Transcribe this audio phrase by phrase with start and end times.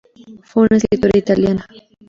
[0.45, 1.67] Fue una escritora italiana.